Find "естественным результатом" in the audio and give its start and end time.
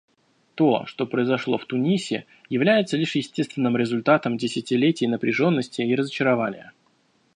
3.17-4.35